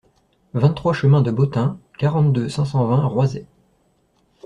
[0.55, 3.45] vingt-trois chemin de Beautin, quarante-deux, cinq cent vingt, Roisey